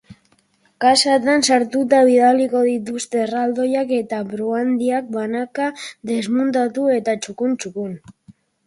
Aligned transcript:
Kaxatan 0.85 1.45
sartuta 1.49 1.99
bidaliko 2.07 2.63
dituzte 2.69 3.21
erraldoiak 3.27 3.95
eta 4.01 4.23
bruhandiak 4.33 5.15
banaka 5.19 5.71
desmuntatu 6.15 6.93
eta 7.01 7.21
txukun 7.25 7.57
txukun 7.63 7.97
jasota. 7.97 8.19